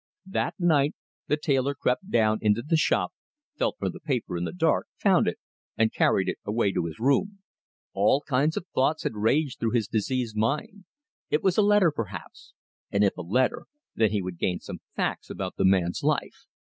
[0.25, 0.95] That night
[1.27, 3.13] the tailor crept down into the shop,
[3.55, 5.37] felt for the paper in the dark, found it,
[5.77, 7.43] and carried it away to his room.
[7.93, 10.85] All kinds of thoughts had raged through his diseased mind.
[11.29, 12.53] It was a letter, perhaps,
[12.89, 16.47] and if a letter, then he would gain some facts about the man's life.